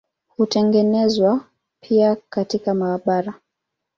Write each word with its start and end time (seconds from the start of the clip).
Hutengenezwa 0.27 1.45
pia 1.81 2.15
katika 2.29 2.73
maabara. 2.73 3.33